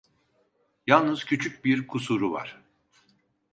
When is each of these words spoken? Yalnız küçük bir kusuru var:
Yalnız 0.87 1.23
küçük 1.23 1.65
bir 1.65 1.87
kusuru 1.87 2.31
var: 2.31 2.61